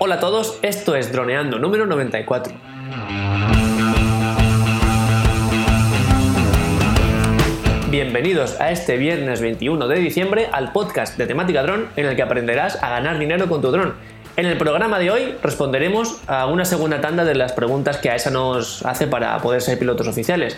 [0.00, 2.54] Hola a todos, esto es Droneando número 94.
[7.90, 12.22] Bienvenidos a este viernes 21 de diciembre al podcast de temática dron en el que
[12.22, 13.94] aprenderás a ganar dinero con tu dron.
[14.36, 18.30] En el programa de hoy responderemos a una segunda tanda de las preguntas que AESA
[18.30, 20.56] nos hace para poder ser pilotos oficiales.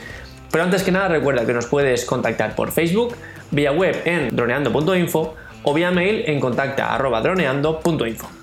[0.52, 3.16] Pero antes que nada recuerda que nos puedes contactar por Facebook,
[3.52, 8.39] vía web en droneando.info o vía mail en contacta.droneando.info.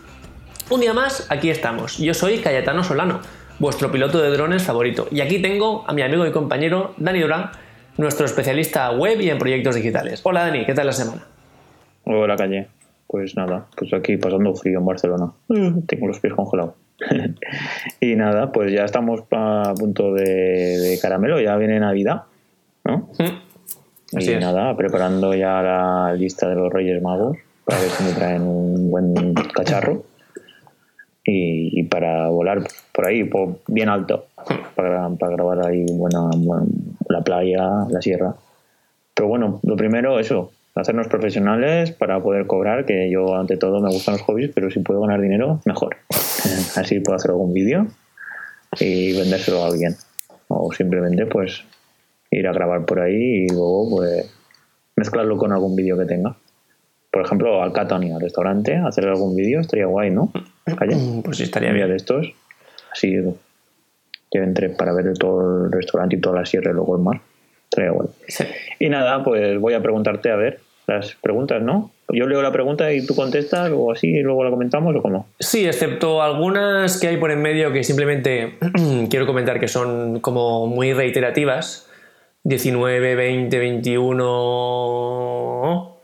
[0.70, 1.98] Un día más, aquí estamos.
[1.98, 3.22] Yo soy Cayetano Solano,
[3.58, 5.08] vuestro piloto de drones favorito.
[5.12, 7.52] Y aquí tengo a mi amigo y compañero Dani Durán,
[7.98, 10.20] nuestro especialista web y en proyectos digitales.
[10.24, 11.24] Hola Dani, ¿qué tal la semana?
[12.04, 12.68] Hola Calle.
[13.08, 15.32] Pues nada, pues aquí pasando frío en Barcelona.
[15.48, 15.84] Mm.
[15.88, 16.74] Tengo los pies congelados.
[18.02, 22.24] y nada, pues ya estamos a punto de, caramelo, ya viene Navidad,
[22.84, 23.10] ¿no?
[23.18, 24.20] Mm.
[24.20, 28.42] y nada, preparando ya la lista de los Reyes Magos para ver si me traen
[28.42, 30.04] un buen cacharro
[31.30, 32.64] y, para volar
[32.94, 33.30] por ahí,
[33.68, 34.28] bien alto,
[34.76, 36.30] para, para grabar ahí buena,
[37.10, 38.34] la playa, la sierra.
[39.14, 43.90] Pero bueno, lo primero, eso, hacernos profesionales para poder cobrar, que yo ante todo me
[43.90, 45.98] gustan los hobbies, pero si puedo ganar dinero, mejor.
[46.76, 47.88] Así puedo hacer algún vídeo
[48.80, 49.96] y vendérselo a alguien.
[50.48, 51.66] O simplemente pues
[52.32, 54.34] ir a grabar por ahí y luego pues
[54.96, 56.38] mezclarlo con algún vídeo que tenga.
[57.18, 60.32] Por ejemplo, al Catani, al restaurante, hacer algún vídeo estaría guay, ¿no?
[61.24, 61.90] Pues sí, estaría bien.
[61.90, 62.28] de estos.
[62.92, 63.12] Así
[64.30, 67.20] que entre para ver todo el restaurante y toda la sierra y luego el mar.
[67.64, 68.10] Estaría guay.
[68.78, 71.90] Y nada, pues voy a preguntarte a ver las preguntas, ¿no?
[72.10, 75.26] Yo leo la pregunta y tú contestas o así y luego la comentamos o cómo.
[75.40, 78.60] Sí, excepto algunas que hay por en medio que simplemente
[79.10, 81.90] quiero comentar que son como muy reiterativas.
[82.44, 85.97] 19, 20, 21.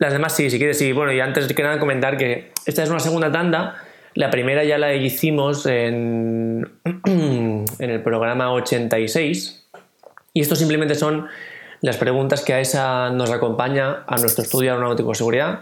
[0.00, 0.92] Las demás sí, si quieres, sí.
[0.92, 3.76] Bueno, y antes que nada comentar que esta es una segunda tanda.
[4.14, 6.66] La primera ya la hicimos en,
[7.04, 9.68] en el programa 86.
[10.32, 11.28] Y esto simplemente son
[11.82, 15.60] las preguntas que a esa nos acompaña a nuestro estudio aeronáutico de seguridad,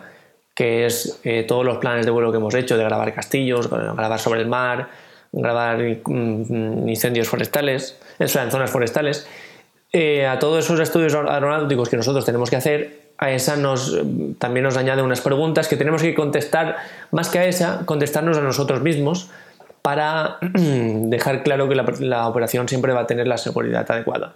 [0.55, 4.21] que es eh, todos los planes de vuelo que hemos hecho, de grabar castillos, grabar
[4.21, 4.89] sobre el mar,
[5.33, 9.27] grabar mm, incendios forestales, en zonas forestales.
[9.93, 13.99] Eh, a todos esos estudios aeronáuticos que nosotros tenemos que hacer, a esa nos,
[14.39, 16.77] también nos añade unas preguntas que tenemos que contestar,
[17.11, 19.31] más que a esa, contestarnos a nosotros mismos
[19.83, 24.35] para dejar claro que la operación siempre va a tener la seguridad adecuada.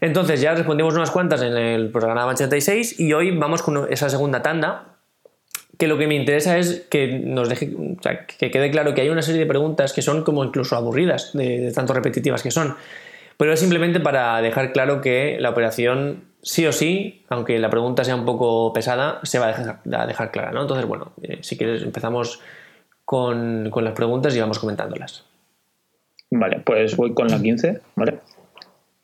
[0.00, 4.42] Entonces ya respondimos unas cuantas en el programa 86 y hoy vamos con esa segunda
[4.42, 4.94] tanda
[5.76, 7.72] que lo que me interesa es que nos deje,
[8.38, 11.72] que quede claro que hay una serie de preguntas que son como incluso aburridas, de,
[11.72, 12.76] tanto repetitivas que son,
[13.38, 18.04] pero es simplemente para dejar claro que la operación sí o sí, aunque la pregunta
[18.04, 20.62] sea un poco pesada, se va a dejar, clara, ¿no?
[20.62, 22.40] Entonces, bueno, eh, si quieres empezamos
[23.04, 25.24] con, con las preguntas y vamos comentándolas.
[26.30, 28.18] Vale, pues voy con la 15, ¿vale?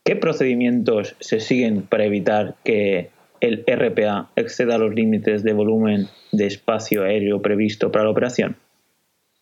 [0.05, 6.47] ¿Qué procedimientos se siguen para evitar que el RPA exceda los límites de volumen de
[6.47, 8.57] espacio aéreo previsto para la operación?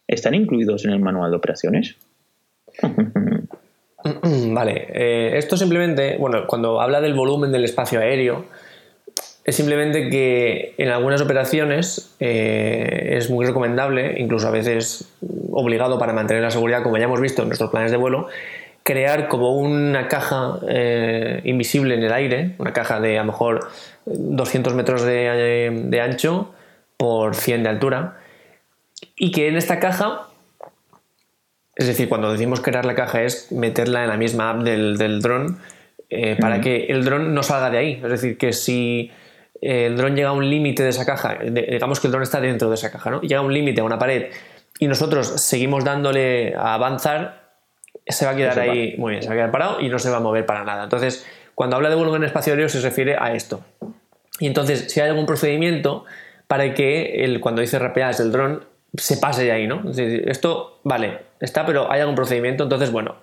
[0.06, 1.96] ¿Están incluidos en el manual de operaciones?
[4.22, 8.46] Vale, eh, esto simplemente, bueno, cuando habla del volumen del espacio aéreo,
[9.44, 15.12] es simplemente que en algunas operaciones eh, es muy recomendable, incluso a veces
[15.50, 18.28] obligado para mantener la seguridad, como ya hemos visto en nuestros planes de vuelo,
[18.84, 23.68] crear como una caja eh, invisible en el aire, una caja de a lo mejor
[24.06, 26.52] 200 metros de, ancho
[26.96, 28.18] por 100 de altura,
[29.16, 30.28] y que en esta caja,
[31.74, 35.22] es decir, cuando decimos crear la caja es meterla en la misma app del, del
[35.22, 35.58] dron
[36.10, 38.00] eh, para que el dron no salga de ahí.
[38.04, 39.10] Es decir, que si
[39.62, 42.68] el dron llega a un límite de esa caja, digamos que el dron está dentro
[42.68, 43.22] de esa caja, ¿no?
[43.22, 44.26] llega a un límite, a una pared,
[44.78, 47.54] y nosotros seguimos dándole a avanzar,
[48.06, 50.10] se va a quedar ahí, muy bien, se va a quedar parado y no se
[50.10, 50.84] va a mover para nada.
[50.84, 53.64] Entonces, cuando habla de volumen espacio aéreo se refiere a esto.
[54.40, 56.04] Y entonces, si hay algún procedimiento
[56.48, 58.66] para que el, cuando dice es el dron
[58.96, 59.82] se pase de ahí, ¿no?
[59.96, 62.64] esto, vale, está, pero hay algún procedimiento.
[62.64, 63.16] Entonces, bueno,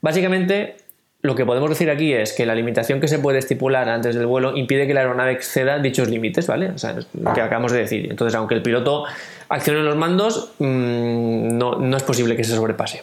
[0.00, 0.76] básicamente
[1.22, 4.26] lo que podemos decir aquí es que la limitación que se puede estipular antes del
[4.26, 6.70] vuelo impide que la aeronave exceda dichos límites, ¿vale?
[6.70, 8.06] O sea, lo que acabamos de decir.
[8.10, 9.04] Entonces, aunque el piloto
[9.50, 13.02] accione los mandos, mm, no, no es posible que se sobrepase.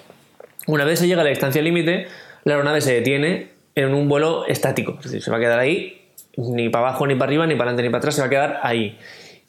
[0.66, 2.08] Una vez se llega a la distancia límite,
[2.44, 6.02] la aeronave se detiene en un vuelo estático, es decir, se va a quedar ahí,
[6.36, 8.30] ni para abajo, ni para arriba, ni para adelante, ni para atrás, se va a
[8.30, 8.98] quedar ahí.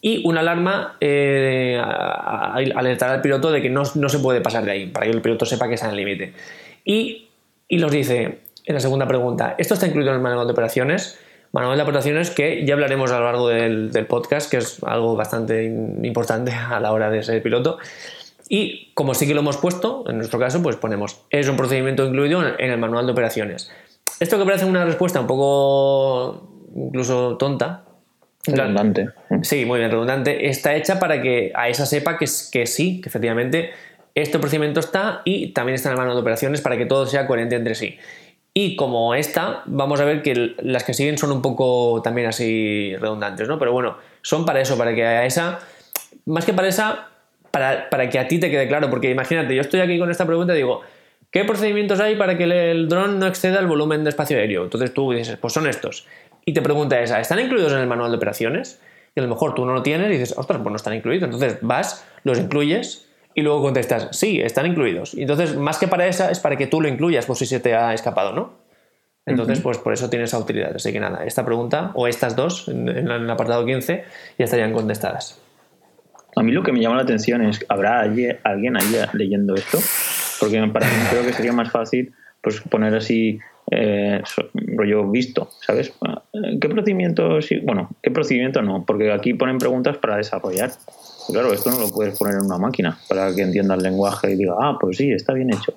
[0.00, 4.86] Y una alarma eh, alertará al piloto de que no, se puede pasar de ahí,
[4.86, 6.32] para que el piloto sepa que está en el límite.
[6.84, 7.28] Y,
[7.66, 11.18] y nos dice, en la segunda pregunta, ¿esto está incluido en el manual de operaciones?
[11.50, 15.64] Manual de operaciones que ya hablaremos a lo largo del podcast, que es algo bastante
[15.64, 17.78] importante a la hora de ser piloto.
[18.48, 22.06] Y como sí que lo hemos puesto, en nuestro caso, pues ponemos, es un procedimiento
[22.06, 23.70] incluido en el manual de operaciones.
[24.20, 27.84] Esto que parece una respuesta un poco incluso tonta.
[28.56, 29.08] Redundante.
[29.42, 30.48] Sí, muy bien, redundante.
[30.48, 33.70] Está hecha para que a esa sepa que, que sí, que efectivamente
[34.14, 37.26] este procedimiento está y también está en el manual de operaciones para que todo sea
[37.26, 37.98] coherente entre sí.
[38.54, 42.96] Y como esta, vamos a ver que las que siguen son un poco también así
[42.98, 43.58] redundantes, ¿no?
[43.58, 45.60] Pero bueno, son para eso, para que a esa,
[46.24, 47.08] más que para esa,
[47.52, 50.26] para, para que a ti te quede claro, porque imagínate, yo estoy aquí con esta
[50.26, 50.80] pregunta y digo,
[51.30, 54.64] ¿qué procedimientos hay para que el dron no exceda el volumen de espacio aéreo?
[54.64, 56.06] Entonces tú dices, pues son estos.
[56.48, 58.80] Y te pregunta esa, ¿están incluidos en el manual de operaciones?
[59.14, 61.24] Y a lo mejor tú no lo tienes y dices, ostras, pues no están incluidos.
[61.24, 65.12] Entonces vas, los incluyes y luego contestas, sí, están incluidos.
[65.12, 67.60] Y entonces, más que para esa, es para que tú lo incluyas por si se
[67.60, 68.54] te ha escapado, ¿no?
[69.26, 70.74] Entonces, pues por eso tiene esa utilidad.
[70.74, 74.04] Así que nada, esta pregunta, o estas dos, en, el apartado 15,
[74.38, 75.38] ya estarían contestadas.
[76.34, 78.38] A mí lo que me llama la atención es, ¿habrá alguien
[78.74, 79.78] ahí leyendo esto?
[80.40, 83.38] Porque para mí creo que sería más fácil pues poner así
[83.70, 84.22] eh,
[84.54, 85.92] rollo visto, ¿sabes?
[86.60, 87.38] ¿Qué procedimiento?
[87.64, 88.84] Bueno, ¿qué procedimiento no?
[88.86, 90.70] Porque aquí ponen preguntas para desarrollar.
[91.30, 94.36] Claro, esto no lo puedes poner en una máquina para que entienda el lenguaje y
[94.36, 95.74] diga, ah, pues sí, está bien hecho.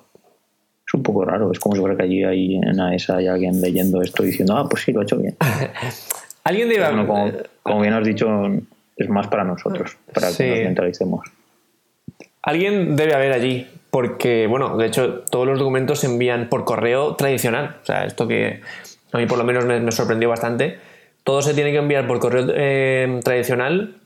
[0.86, 3.60] Es un poco raro, es como si fuera que allí hay, en AESA hay alguien
[3.60, 5.36] leyendo esto diciendo, ah, pues sí, lo ha hecho bien.
[6.44, 6.84] Alguien debe
[7.62, 8.26] como, bien has dicho,
[8.96, 11.20] es más para nosotros, para que nos mentalicemos.
[12.42, 17.14] Alguien debe haber allí, porque, bueno, de hecho, todos los documentos se envían por correo
[17.14, 17.76] tradicional.
[17.82, 18.62] O sea, esto que
[19.12, 20.78] a mí por lo menos me, sorprendió bastante.
[21.24, 23.96] Todo se tiene que enviar por correo eh, tradicional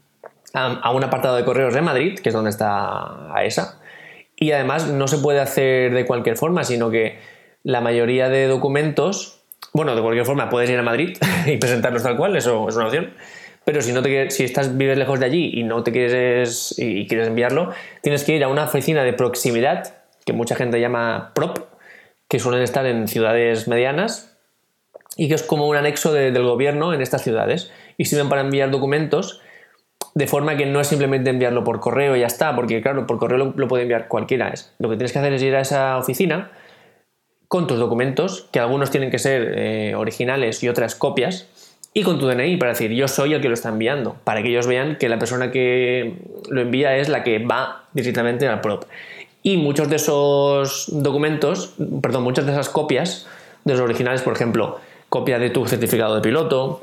[0.55, 3.81] a, un apartado de correos de Madrid, que es donde está AESA.
[4.35, 7.21] Y además no se puede hacer de cualquier forma, sino que
[7.63, 9.41] la mayoría de documentos,
[9.73, 11.17] bueno, de cualquier forma puedes ir a Madrid
[11.47, 13.13] y presentarlos tal cual, eso es una opción.
[13.67, 17.09] Pero si no te si estás vives lejos de allí y no te quieres y
[17.09, 19.93] quieres enviarlo, tienes que ir a una oficina de proximidad
[20.25, 21.59] que mucha gente llama PROP,
[22.29, 24.39] que suelen estar en ciudades medianas
[25.17, 28.71] y que es como un anexo del gobierno en estas ciudades y sirven para enviar
[28.71, 29.41] documentos
[30.15, 33.19] de forma que no es simplemente enviarlo por correo y ya está, porque claro, por
[33.19, 34.51] correo lo, puede enviar cualquiera.
[34.51, 36.53] Es, lo que tienes que hacer es ir a esa oficina
[37.49, 41.49] con tus documentos, que algunos tienen que ser eh, originales y otras copias,
[41.97, 44.51] y con tu DNI para decir yo soy el que lo está enviando, para que
[44.51, 46.17] ellos vean que la persona que
[46.51, 48.85] lo envía es la que va directamente al prop.
[49.43, 51.73] Y muchos de esos documentos,
[52.03, 53.27] perdón, muchas de esas copias
[53.65, 54.79] de los originales, por ejemplo,
[55.09, 56.83] copia de tu certificado de piloto,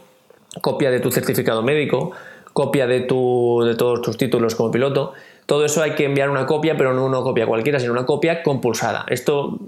[0.61, 2.13] copia de tu certificado médico,
[2.53, 5.13] copia de, tu, de todos tus títulos como piloto.
[5.45, 8.41] Todo eso hay que enviar una copia, pero no una copia cualquiera, sino una copia
[8.41, 9.05] compulsada.
[9.09, 9.59] Esto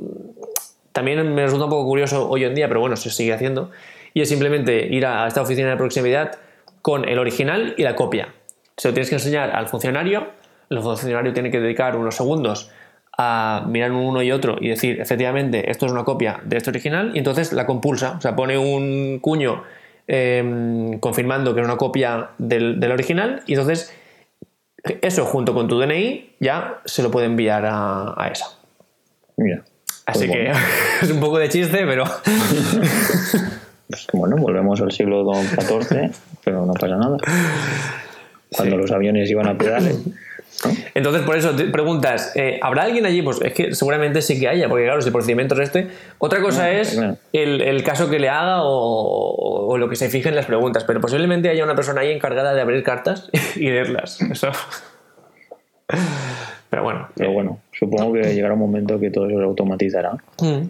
[0.91, 3.69] también me resulta un poco curioso hoy en día, pero bueno, se sigue haciendo.
[4.15, 6.39] Y es simplemente ir a esta oficina de proximidad
[6.81, 8.33] con el original y la copia.
[8.75, 10.29] Se lo tienes que enseñar al funcionario.
[10.71, 12.71] El funcionario tiene que dedicar unos segundos
[13.15, 17.11] a mirar uno y otro y decir, efectivamente, esto es una copia de este original,
[17.13, 19.63] y entonces la compulsa, o sea, pone un cuño
[20.07, 23.91] Em, confirmando que es una copia del, original y entonces
[25.01, 28.45] eso junto con tu DNI ya se lo puede enviar a, esa.
[29.37, 29.63] Mira.
[30.05, 30.51] Así pues que
[31.01, 32.03] es un poco de chiste, pero...
[33.87, 36.11] Pues bueno, volvemos al siglo XIV,
[36.43, 37.17] pero no pasa nada.
[38.51, 39.99] Cuando los aviones iban a pedales.
[40.93, 43.21] Entonces, por eso te preguntas, eh, ¿habrá alguien allí?
[43.21, 45.87] Pues es que seguramente sí que haya, porque claro, si el procedimiento es este.
[46.17, 46.99] Otra cosa es
[47.33, 51.49] el, caso que le haga o, lo que se fije en las preguntas, pero posiblemente
[51.49, 54.21] haya una persona ahí encargada de abrir cartas y leerlas.
[54.21, 54.51] Eso.
[56.69, 57.09] Pero bueno.
[57.15, 60.13] Pero bueno, supongo que llegará un momento que todo eso se automatizará.
[60.39, 60.67] Mm.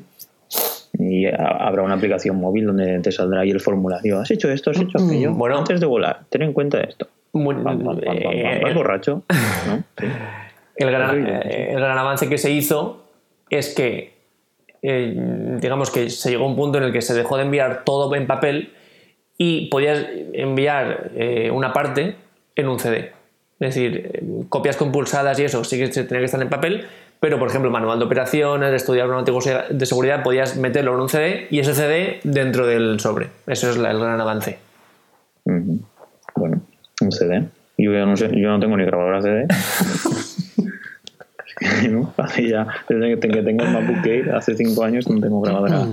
[0.98, 4.20] Y habrá una aplicación móvil donde te saldrá ahí el formulario.
[4.20, 4.72] ¿Has hecho esto?
[4.72, 5.34] ¿Has hecho mm, aquello?
[5.34, 7.08] Bueno, antes de volar, ten en cuenta esto.
[7.36, 9.24] Eh, borracho?
[10.78, 13.06] El, gran, avance que se hizo
[13.50, 14.14] es que,
[14.82, 17.84] eh, digamos que se llegó a un punto en el que se dejó de enviar
[17.84, 18.74] todo en papel
[19.38, 22.16] y podías enviar eh, una parte
[22.56, 23.12] en un CD.
[23.60, 26.86] Es decir, copias compulsadas y eso sí que tenía que estar en papel,
[27.20, 31.48] pero por ejemplo, manual de operaciones, estudiar un de seguridad, podías meterlo en un CD
[31.50, 33.30] y ese CD dentro del sobre.
[33.48, 34.60] Eso es el gran avance.
[35.44, 36.62] Bueno,
[37.02, 37.46] un CD.
[37.78, 39.48] Yo no, sé, yo no tengo ni grabadora CD.
[41.90, 42.14] ¿no?
[42.38, 45.88] ya, desde que tengo el MacBook Air, hace cinco años no tengo grabadora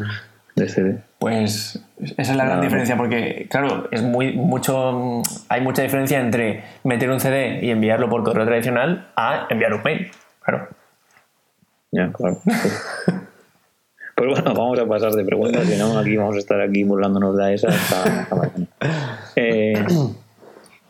[0.56, 0.98] de CD.
[1.18, 1.82] Pues
[2.18, 7.10] esa es la gran diferencia, porque claro, es muy mucho hay mucha diferencia entre meter
[7.10, 10.10] un CD y enviarlo por correo tradicional a enviar un mail.
[10.42, 10.68] Claro.
[11.92, 12.40] Ya, claro.
[14.14, 17.36] Pues bueno, vamos a pasar de preguntas, si no, aquí vamos a estar aquí burlándonos
[17.36, 18.66] de esa hasta, hasta mañana.
[19.34, 19.74] Eh,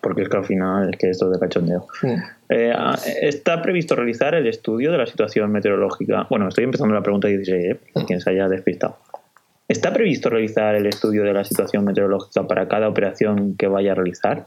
[0.00, 1.86] porque es que al final es que esto es de cachondeo.
[2.48, 6.26] Eh, ah, está previsto realizar el estudio de la situación meteorológica.
[6.28, 7.80] Bueno, estoy empezando la pregunta 16, ¿eh?
[8.06, 8.98] Quien se haya despistado.
[9.68, 13.94] ¿Está previsto realizar el estudio de la situación meteorológica para cada operación que vaya a
[13.94, 14.44] realizar?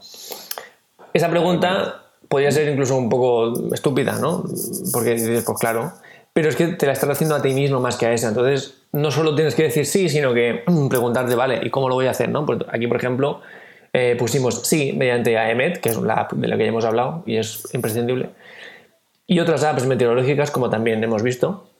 [1.14, 4.44] Esa pregunta podría ser incluso un poco estúpida, ¿no?
[4.92, 5.92] Porque dices, pues claro,
[6.36, 8.28] pero es que te la estás haciendo a ti mismo más que a esa.
[8.28, 11.94] Entonces, no solo tienes que decir sí, sino que mm, preguntarte, vale, ¿y cómo lo
[11.94, 12.28] voy a hacer?
[12.28, 12.44] ¿no?
[12.70, 13.40] Aquí, por ejemplo,
[13.94, 17.22] eh, pusimos sí mediante AEMET, que es la app de la que ya hemos hablado
[17.24, 18.28] y es imprescindible,
[19.26, 21.70] y otras apps meteorológicas, como también hemos visto,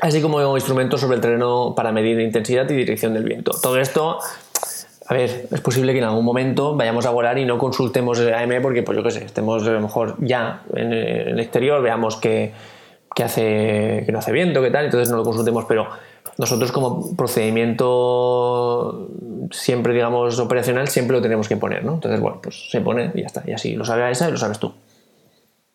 [0.00, 3.50] así como instrumentos sobre el terreno para medir intensidad y dirección del viento.
[3.62, 4.18] Todo esto
[5.06, 8.62] a ver, es posible que en algún momento vayamos a volar y no consultemos AM
[8.62, 12.54] porque, pues yo qué sé, estemos a lo mejor ya en el exterior, veamos que,
[13.14, 15.88] que, hace, que no hace viento, que tal, entonces no lo consultemos, pero
[16.38, 19.08] nosotros como procedimiento
[19.50, 21.94] siempre, digamos, operacional, siempre lo tenemos que poner, ¿no?
[21.94, 24.38] Entonces, bueno, pues se pone y ya está, y así lo sabe esa y lo
[24.38, 24.72] sabes tú.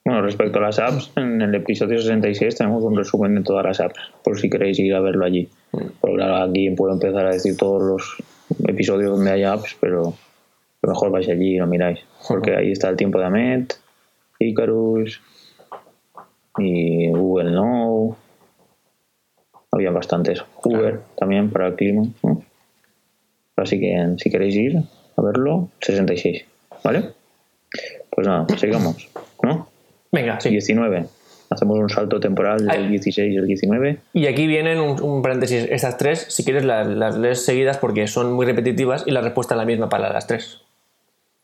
[0.04, 3.80] Bueno, respecto a las apps, en el episodio 66 tenemos un resumen de todas las
[3.80, 5.48] apps, por si queréis ir a verlo allí.
[5.72, 8.16] Porque claro, aquí puedo empezar a decir todos los
[8.68, 10.14] episodios donde hay apps, pero
[10.82, 12.00] lo mejor vais allí y lo miráis.
[12.28, 13.78] Porque ahí está el tiempo de Amet,
[14.40, 15.22] Icarus
[16.62, 18.16] y Google Now.
[19.72, 20.44] Había bastantes.
[20.64, 22.08] Uber también para el clima.
[22.24, 22.42] ¿no?
[23.56, 24.78] Así que si queréis ir
[25.16, 26.46] a verlo, 66.
[26.84, 27.04] ¿Vale?
[28.10, 29.10] Pues nada, sigamos.
[29.44, 29.68] ¿No?
[30.12, 30.50] Venga, sí.
[30.50, 31.06] 19.
[31.50, 32.88] Hacemos un salto temporal del Ay.
[32.90, 33.98] 16 y el 19.
[34.14, 35.68] Y aquí vienen un, un paréntesis.
[35.70, 39.56] Estas tres, si quieres, las, las lees seguidas porque son muy repetitivas y la respuesta
[39.56, 40.62] es la misma para las tres.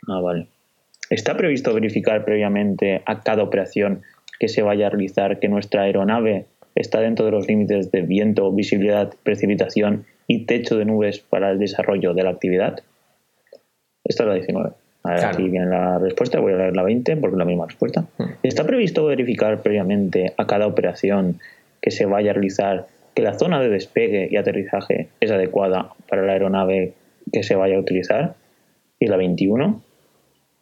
[0.07, 0.47] Ah, vale.
[1.09, 4.03] ¿Está previsto verificar previamente a cada operación
[4.39, 8.51] que se vaya a realizar que nuestra aeronave está dentro de los límites de viento,
[8.51, 12.79] visibilidad, precipitación y techo de nubes para el desarrollo de la actividad?
[14.03, 14.69] Esta es la 19.
[15.03, 15.33] A ver, Claro.
[15.33, 18.05] Aquí viene la respuesta, voy a leer la 20 porque es la misma respuesta.
[18.43, 21.39] ¿Está previsto verificar previamente a cada operación
[21.81, 26.23] que se vaya a realizar que la zona de despegue y aterrizaje es adecuada para
[26.23, 26.93] la aeronave
[27.31, 28.35] que se vaya a utilizar?
[28.99, 29.81] Y la 21.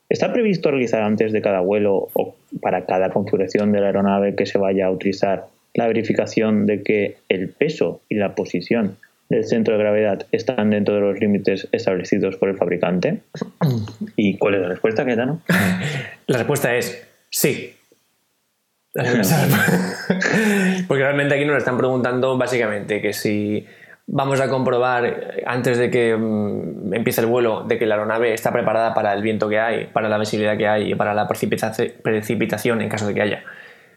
[0.10, 4.46] ¿Está previsto realizar antes de cada vuelo o para cada configuración de la aeronave que
[4.46, 8.98] se vaya a utilizar la verificación de que el peso y la posición
[9.30, 13.20] del centro de gravedad están dentro de los límites establecidos por el fabricante?
[14.16, 15.42] ¿Y cuál es la respuesta, Caetano?
[16.28, 17.74] La respuesta es sí.
[20.88, 23.66] Porque realmente aquí nos están preguntando básicamente que si
[24.08, 28.34] vamos a comprobar eh, antes de que mm, empiece el vuelo de que la aeronave
[28.34, 31.28] está preparada para el viento que hay, para la visibilidad que hay y para la
[31.28, 33.44] precipitación en caso de que haya,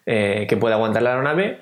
[0.07, 1.61] eh, que pueda aguantar la aeronave,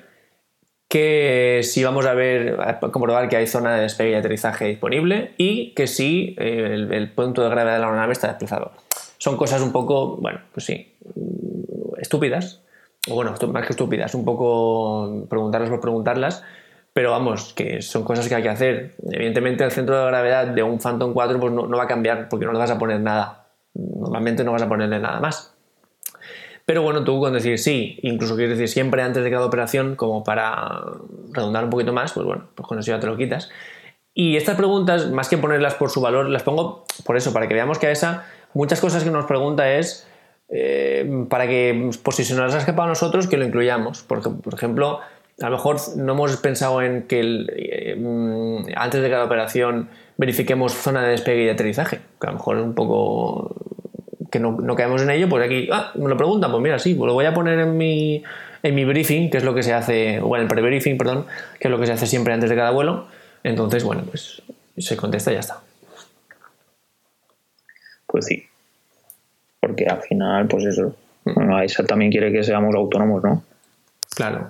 [0.87, 5.33] que si vamos a ver, a comprobar que hay zona de despegue y aterrizaje disponible
[5.37, 8.71] y que si eh, el, el punto de gravedad de la aeronave está desplazado.
[9.17, 12.61] Son cosas un poco, bueno, pues sí, mm, estúpidas,
[13.09, 16.43] o bueno, más que estúpidas, un poco preguntarlas por preguntarlas,
[16.95, 18.95] pero vamos, que son cosas que hay que hacer.
[19.11, 22.45] Evidentemente el centro de gravedad de un Phantom 4 pues no, va a cambiar porque
[22.45, 23.47] no le vas a poner nada.
[23.73, 25.53] Normalmente no vas a ponerle nada más.
[26.63, 30.23] Pero bueno, tú con decir sí, incluso quieres decir siempre antes de cada operación, como
[30.23, 30.83] para
[31.33, 33.49] redundar un poquito más, pues bueno, pues con eso ya te lo quitas.
[34.13, 37.55] Y estas preguntas, más que ponerlas por su valor, las pongo por eso, para que
[37.55, 38.23] veamos que a esa,
[38.53, 40.07] muchas cosas que nos pregunta es
[40.47, 44.03] eh, para que, por si se nos ha escapado a nosotros, que lo incluyamos.
[44.03, 45.01] Porque, por ejemplo,
[45.41, 49.89] a lo mejor no hemos pensado en que el, eh, mm, antes de cada operación
[50.17, 53.55] verifiquemos zona de despegue y de aterrizaje, que a lo mejor es un poco
[54.31, 56.93] que no, no caemos en ello, pues aquí, ah, me lo preguntan, pues mira, sí,
[56.93, 58.23] pues lo voy a poner en mi,
[58.63, 61.25] en mi briefing, que es lo que se hace, o en el pre-briefing, perdón,
[61.59, 63.07] que es lo que se hace siempre antes de cada vuelo.
[63.43, 64.41] Entonces, bueno, pues
[64.77, 65.61] se contesta y ya está.
[68.07, 68.43] Pues sí.
[69.59, 70.95] Porque al final, pues eso.
[71.23, 73.43] Bueno, esa también quiere que seamos autónomos, ¿no?
[74.15, 74.49] Claro.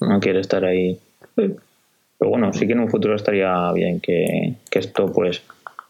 [0.00, 0.98] No quiere estar ahí.
[1.34, 5.42] Pero bueno, sí que en un futuro estaría bien que, que esto, pues,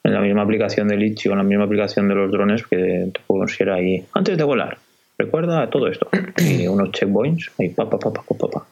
[0.03, 3.11] en la misma aplicación de Litchi o en la misma aplicación de los drones, que
[3.13, 4.79] te pusiera ahí, antes de volar,
[5.19, 6.09] recuerda todo esto.
[6.39, 8.67] Y unos checkpoints, ahí, pa, pa, pa, pa, pa, pa.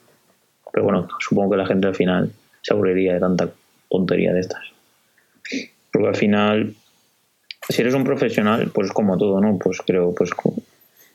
[0.72, 3.48] Pero bueno, supongo que la gente al final se aburriría de tanta
[3.90, 4.62] tontería de estas.
[5.92, 6.74] Porque al final,
[7.68, 9.58] si eres un profesional, pues como todo, ¿no?
[9.58, 10.30] Pues creo, pues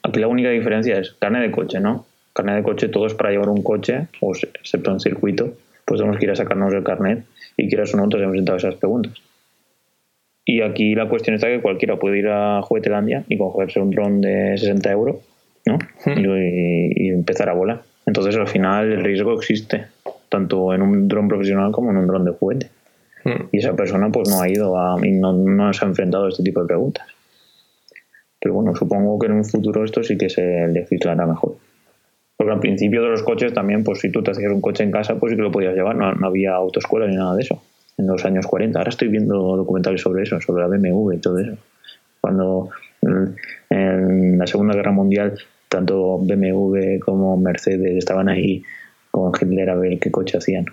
[0.03, 2.05] aquí la única diferencia es carne de coche, ¿no?
[2.37, 5.53] Carne de coche, todo es para llevar un coche, o excepto en circuito,
[5.85, 7.25] pues tenemos que ir a sacarnos el carnet
[7.57, 9.13] y quieras o no, te hemos presentado esas preguntas.
[10.45, 14.21] Y aquí la cuestión está que cualquiera puede ir a Juguetelandia y cogerse un dron
[14.21, 15.15] de 60 euros,
[15.65, 15.79] ¿no?
[16.05, 17.81] Y, y empezar a volar.
[18.05, 19.87] Entonces al final el riesgo existe,
[20.29, 22.69] tanto en un dron profesional como en un dron de juguete.
[23.23, 23.49] Mm.
[23.51, 26.29] Y esa persona pues no ha ido a, y no, no se ha enfrentado a
[26.29, 27.07] este tipo de preguntas.
[28.39, 31.57] Pero bueno, supongo que en un futuro esto sí que se legislará mejor.
[32.37, 34.91] Porque al principio de los coches también, pues si tú te hacías un coche en
[34.91, 37.61] casa, pues sí que lo podías llevar, no, no había autoescuela ni nada de eso
[37.97, 38.77] en los años 40.
[38.77, 41.57] Ahora estoy viendo documentales sobre eso, sobre la BMW y todo eso.
[42.21, 42.69] Cuando
[43.69, 45.37] en la Segunda Guerra Mundial
[45.69, 48.63] tanto BMW como Mercedes estaban ahí
[49.11, 50.65] con Hitler a ver qué coche hacían.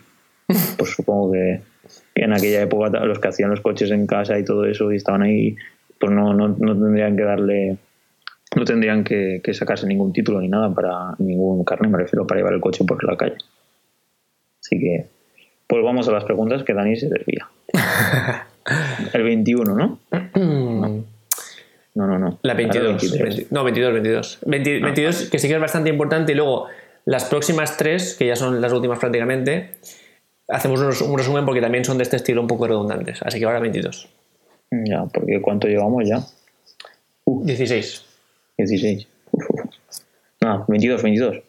[0.77, 1.61] Pues supongo que
[2.15, 5.23] en aquella época los que hacían los coches en casa y todo eso y estaban
[5.23, 5.57] ahí,
[5.99, 7.77] pues no, no, no tendrían que darle,
[8.55, 12.55] no tendrían que, sacarse ningún título ni nada para ningún carne, me refiero para llevar
[12.55, 13.37] el coche por la calle.
[14.61, 15.07] Así que,
[15.67, 17.49] pues vamos a las preguntas que Dani se desvía.
[19.13, 19.99] el 21, ¿no?
[21.95, 22.39] No, no, no.
[22.43, 23.51] La 22.
[23.51, 24.39] no, 22, 22.
[24.47, 26.33] 22, que sí que es bastante importante.
[26.33, 26.67] Y luego,
[27.05, 29.75] las próximas tres, que ya son las últimas prácticamente,
[30.49, 33.23] hacemos un resumen porque también son de este estilo un poco redundantes.
[33.23, 34.09] Así que ahora 22.
[34.71, 36.21] Ya, porque ¿cuánto llevamos ya?
[37.27, 38.14] 16.
[38.59, 39.09] 16.
[40.41, 41.43] No, 22, 22.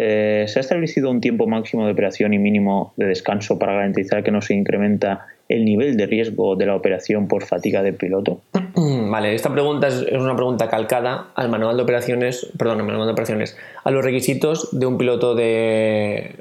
[0.00, 4.22] Eh, ¿Se ha establecido un tiempo máximo de operación y mínimo de descanso para garantizar
[4.22, 8.40] que no se incrementa el nivel de riesgo de la operación por fatiga del piloto?
[8.76, 13.12] Vale, esta pregunta es, una pregunta calcada al manual de operaciones, perdón, al manual de
[13.12, 16.36] operaciones, a los requisitos de un piloto de,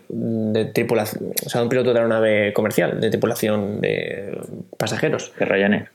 [0.75, 4.37] tripulación, o sea, un piloto de aeronave comercial, de tripulación de
[4.77, 5.33] pasajeros.
[5.39, 5.89] De Ryanair.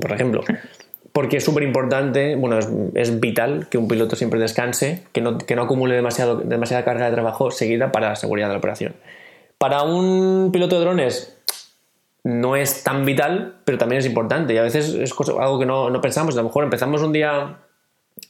[0.00, 0.42] Por, ejemplo.
[1.12, 2.58] Porque es súper importante, bueno,
[2.94, 7.06] es, vital que un piloto siempre descanse, que no, que no acumule demasiado, demasiada carga
[7.06, 8.94] de trabajo seguida para la seguridad de la operación.
[9.58, 11.36] Para un piloto de drones,
[12.24, 14.54] no es tan vital, pero también es importante.
[14.54, 16.34] Y a veces es algo que no, pensamos.
[16.34, 17.58] A lo mejor empezamos un día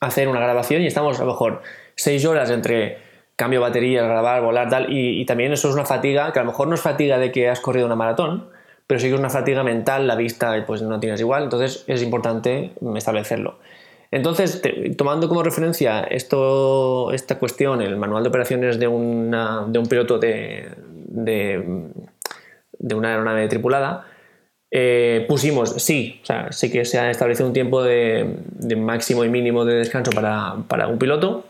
[0.01, 1.63] a hacer una grabación y estamos a lo mejor
[1.95, 2.99] seis horas entre
[3.37, 4.87] cambio de baterías, grabar, volar, tal.
[4.91, 7.49] Y, también eso es una fatiga que a lo mejor no es fatiga de que
[7.49, 8.49] has corrido una maratón,
[8.87, 11.45] pero sí que es una fatiga mental, la vista pues no tienes igual.
[11.45, 13.59] Entonces es importante establecerlo.
[14.11, 14.61] Entonces,
[14.97, 20.19] tomando como referencia esto, esta cuestión, el manual de operaciones de, una, de un piloto
[20.19, 20.69] de
[22.83, 24.07] de una aeronave tripulada,
[24.71, 28.37] eh, pusimos sí, o sea, sí que se ha establecido un tiempo de,
[28.77, 31.45] máximo y mínimo de descanso para, un piloto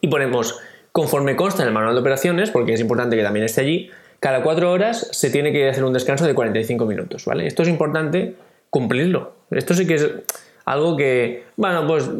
[0.00, 0.58] y ponemos,
[0.92, 3.90] conforme consta en el manual de operaciones, porque es importante que también esté allí,
[4.24, 7.46] cada cuatro horas se tiene que hacer un descanso de 45 minutos, ¿vale?
[7.46, 8.36] Esto es importante
[8.70, 9.34] cumplirlo.
[9.50, 10.10] Esto sí que es
[10.64, 12.10] algo que, bueno, pues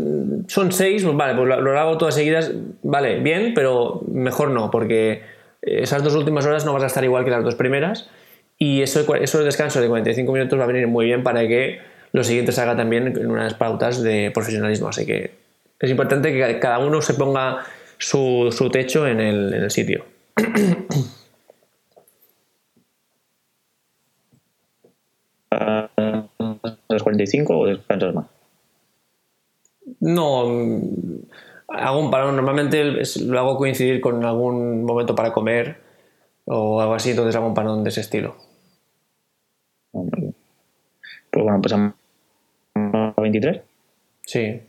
[0.48, 5.22] son seis, pues vale, pues lo, hago todas seguidas, vale, bien, pero mejor no, porque
[5.62, 8.10] esas dos últimas horas no vas a estar igual que las dos primeras
[8.58, 11.78] y eso, eso de descanso de 45 minutos va a venir muy bien para que
[12.12, 14.88] lo siguiente se haga también en unas pautas de profesionalismo.
[14.88, 15.30] Así que
[15.80, 17.64] es importante que cada uno se ponga
[17.96, 20.04] su, techo en el, sitio.
[26.88, 28.26] ¿Los 45 o descansas más?
[30.00, 30.44] No,
[31.68, 32.36] hago un parón.
[32.36, 35.76] Normalmente lo hago coincidir con algún momento para comer
[36.46, 38.36] o algo así, entonces hago un parón de ese estilo.
[39.92, 41.94] Pues bueno, pasamos
[42.74, 43.60] a 23.
[44.22, 44.60] Sí.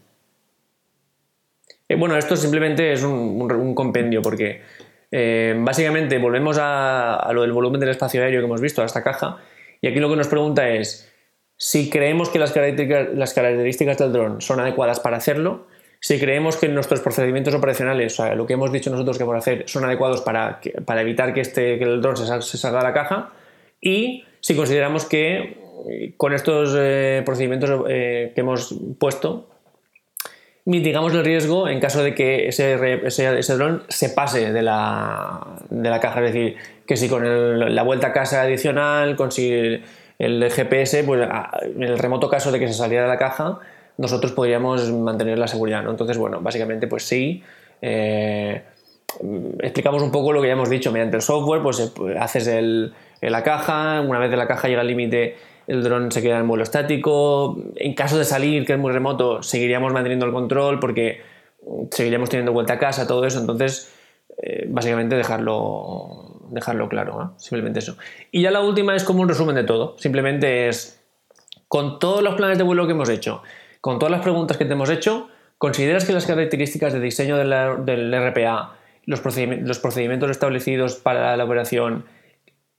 [1.87, 4.61] Eh, bueno, esto simplemente es un, compendio porque
[5.11, 9.03] eh, básicamente volvemos a, lo del volumen del espacio aéreo que hemos visto, a esta
[9.03, 9.37] caja,
[9.85, 11.13] y aquí lo que nos pregunta es
[11.57, 15.67] si creemos que las características, las características del dron son adecuadas para hacerlo,
[15.99, 19.37] si creemos que nuestros procedimientos operacionales, o sea, lo que hemos dicho nosotros que a
[19.37, 22.93] hacer, son adecuados para, para evitar que, este, que el dron se, salga de la
[22.93, 23.33] caja
[23.79, 25.55] y si consideramos que
[25.87, 29.51] eh, con estos eh, procedimientos eh, que hemos puesto
[30.65, 32.75] mitigamos el riesgo en caso de que ese,
[33.05, 36.25] ese, dron se pase de la, de la, caja.
[36.25, 39.81] Es decir, que si con la vuelta a casa adicional, con si
[40.17, 41.27] el GPS, pues
[41.75, 43.59] en el remoto caso de que se saliera de la caja,
[43.97, 45.83] nosotros podríamos mantener la seguridad.
[45.83, 45.91] ¿no?
[45.91, 47.43] Entonces, bueno, básicamente pues sí.
[47.81, 48.61] Eh,
[49.59, 50.91] explicamos un poco lo que ya hemos dicho.
[50.91, 54.67] Mediante el software, pues, eh, pues haces el, la caja, una vez de la caja
[54.67, 57.57] llega al límite, el dron se queda en vuelo estático.
[57.75, 61.21] En caso de salir, que es muy remoto, seguiríamos manteniendo el control porque
[61.91, 63.39] seguiríamos teniendo vuelta a casa, todo eso.
[63.39, 63.91] Entonces,
[64.41, 67.97] eh, básicamente dejarlo, dejarlo claro, simplemente eso.
[68.31, 69.95] Y ya la última es como un resumen de todo.
[69.97, 71.01] Simplemente es,
[71.67, 73.41] con todos los planes de vuelo que hemos hecho,
[73.81, 78.13] con todas las preguntas que te hemos hecho, ¿consideras que las características de diseño del,
[78.13, 78.75] RPA,
[79.05, 82.05] los procedimientos, establecidos para la operación,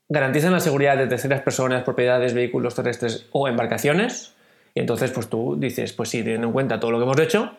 [0.08, 4.34] garantizan la seguridad de terceras personas, propiedades, vehículos terrestres o embarcaciones?
[4.74, 7.52] Y entonces, pues tú dices, pues sí, teniendo en cuenta todo lo que hemos hecho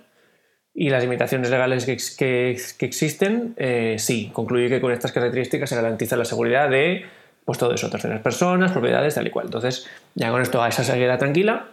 [0.73, 2.51] y las limitaciones legales que,
[2.86, 7.05] existen, eh, sí, concluye que con estas características se garantiza la seguridad de
[7.45, 9.45] pues todo eso, terceras personas, propiedades, tal y cual.
[9.47, 11.65] Entonces, ya con esto a esa seguridad tranquila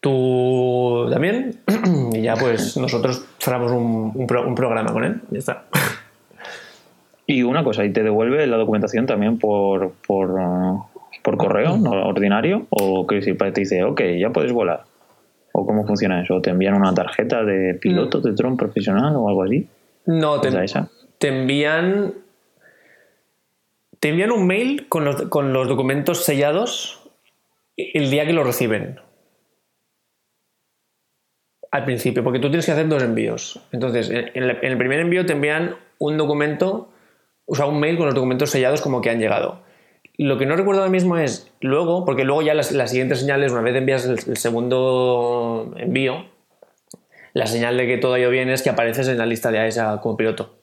[0.00, 1.60] tú también,
[2.12, 5.22] y ya pues nosotros cerramos un, un, pro- un programa con él.
[5.30, 5.64] Ya está.
[7.26, 10.34] Y una cosa, ¿y te devuelve la documentación también por, por,
[11.22, 12.66] por correo no ordinario?
[12.70, 14.84] ¿O que si te dice, ok, ya puedes volar?
[15.52, 16.40] ¿O cómo funciona eso?
[16.42, 19.66] ¿Te envían una tarjeta de piloto de dron profesional o algo así?
[20.06, 20.90] No, te, ¿Es a esa?
[21.18, 22.14] te envían.
[24.00, 27.08] Te envían un mail con los, con los documentos sellados
[27.76, 29.00] el día que los reciben.
[31.70, 33.60] Al principio, porque tú tienes que hacer dos envíos.
[33.72, 36.90] Entonces, en, en la- en el primer envío te envían un documento,
[37.46, 39.62] o sea, un mail con los documentos sellados como que han llegado.
[40.16, 43.52] Lo que no recuerdo ahora mismo es luego, porque luego ya las, las siguientes señales,
[43.52, 46.26] una vez envías el, el segundo envío,
[47.32, 49.58] la señal de que todo ha ido bien es que apareces en la lista de
[49.58, 50.54] AESA como piloto.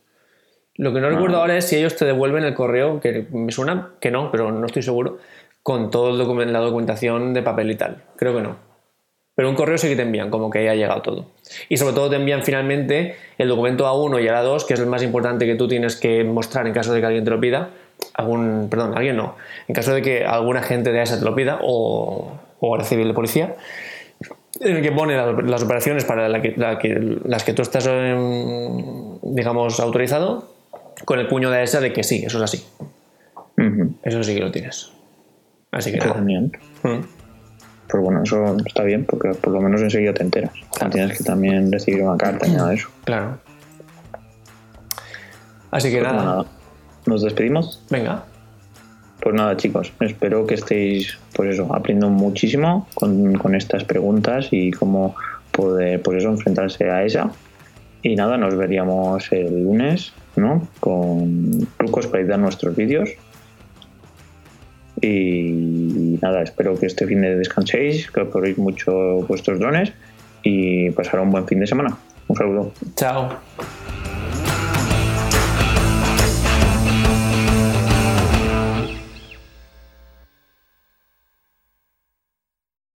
[0.75, 3.91] Lo que no recuerdo ahora es si ellos te devuelven el correo, que me suena
[3.99, 5.19] que no, pero no estoy seguro,
[5.63, 8.03] con toda la documentación de papel y tal.
[8.15, 8.70] Creo que no.
[9.35, 11.25] Pero un correo sí que te envían, como que ya ha llegado todo.
[11.69, 14.87] Y sobre todo te envían finalmente el documento A1 y el A2, que es el
[14.87, 17.69] más importante que tú tienes que mostrar en caso de que alguien te lo pida.
[18.15, 19.35] Algún, perdón, alguien no.
[19.67, 23.07] En caso de que algún agente de AESA te lo pida o, o Guardia Civil
[23.07, 23.55] de Policía,
[24.59, 27.61] en el que pone la- las operaciones para la que- la que- las que tú
[27.61, 30.49] estás, em, digamos, autorizado,
[31.05, 32.65] con el puño de AESA de que sí, eso es así.
[33.57, 33.93] Ujú.
[34.03, 34.91] Eso sí que lo tienes.
[35.71, 36.19] Así que nada.
[37.91, 40.53] Pero bueno, eso está bien porque por lo menos enseguida te enteras.
[40.81, 42.89] No tienes que también recibir una carta ni nada de eso.
[43.03, 43.37] Claro.
[45.71, 46.45] Así que Pues nada, nada,
[47.05, 47.83] nos despedimos.
[47.89, 48.23] venga.
[49.21, 54.71] Pues nada, chicos, espero que estéis, pues eso, aprendiendo muchísimo con, con estas preguntas y
[54.71, 55.15] cómo
[55.51, 57.29] poder, pues eso, enfrentarse a ella.
[58.01, 60.67] Y nada, nos veríamos el lunes, ¿no?
[60.79, 63.11] Con trucos para editar nuestros vídeos.
[65.01, 68.91] Y nada, espero que este fin de descanséis, que apoyéis mucho
[69.27, 69.93] vuestros drones
[70.43, 71.97] y pasar un buen fin de semana.
[72.27, 72.71] Un saludo.
[72.95, 73.29] Chao.